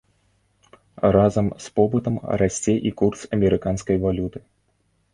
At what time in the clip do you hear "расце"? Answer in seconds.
2.45-2.77